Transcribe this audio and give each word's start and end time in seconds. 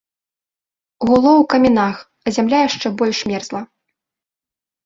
Гуло 1.09 1.31
ў 1.33 1.43
камінах, 1.55 1.95
а 2.25 2.35
зямля 2.39 2.59
яшчэ 2.67 2.87
больш 3.03 3.19
мерзла. 3.33 3.61